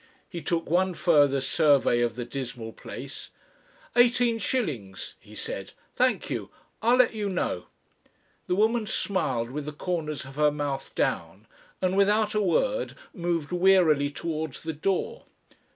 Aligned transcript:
He 0.27 0.41
took 0.41 0.67
one 0.67 0.95
further 0.95 1.39
survey 1.41 2.01
of 2.01 2.15
the 2.15 2.25
dismal 2.25 2.73
place, 2.73 3.29
"Eighteen 3.95 4.39
shillings," 4.39 5.13
he 5.19 5.35
said. 5.35 5.73
"Thank 5.95 6.27
you... 6.27 6.49
I'll 6.81 6.95
let 6.95 7.13
you 7.13 7.29
know." 7.29 7.67
The 8.47 8.55
woman 8.55 8.87
smiled 8.87 9.51
with 9.51 9.65
the 9.65 9.71
corners 9.73 10.25
of 10.25 10.37
her 10.37 10.49
mouth 10.49 10.91
down, 10.95 11.45
and 11.83 11.95
without 11.95 12.33
a 12.33 12.41
word 12.41 12.95
moved 13.13 13.51
wearily 13.51 14.09
towards 14.09 14.61
the 14.61 14.73
door. 14.73 15.25